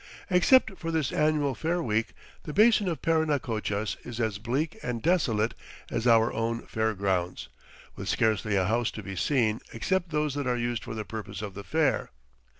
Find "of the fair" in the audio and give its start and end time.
11.43-12.09